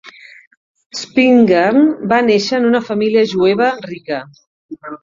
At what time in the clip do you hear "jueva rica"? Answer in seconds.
3.35-4.27